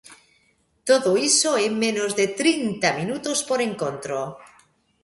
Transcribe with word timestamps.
Todo 0.89 1.09
iso 1.29 1.51
e 1.63 1.67
menos 1.83 2.11
de 2.19 2.25
trinta 2.39 2.87
minutos 2.99 3.39
por 3.49 3.59
encontro. 3.69 4.17